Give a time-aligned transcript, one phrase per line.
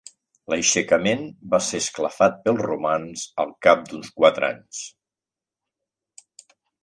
[0.51, 1.19] L'aixecament
[1.51, 4.83] va ser esclafat pels romans al cap d'uns quatre anys.